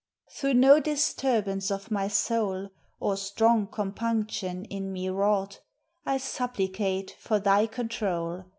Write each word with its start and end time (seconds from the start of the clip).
Through 0.31 0.55
no 0.55 0.79
disturbance 0.79 1.69
of 1.69 1.91
my 1.91 2.07
soul, 2.07 2.69
Or 2.99 3.15
strong 3.15 3.67
compunction 3.67 4.65
in 4.65 4.91
me 4.91 5.09
wrought, 5.09 5.61
1 6.05 6.17
supplicate 6.17 7.15
tor 7.23 7.37
thy 7.39 7.67
control. 7.67 8.45